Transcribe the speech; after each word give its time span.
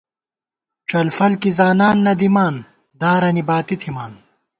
ڄلفل 0.89 1.33
کی 1.41 1.51
زانان 1.59 1.97
نہ 2.05 2.13
دِمان 2.21 2.55
دارَنی 3.01 3.43
باتی 3.49 3.75
تھِمان 3.81 4.13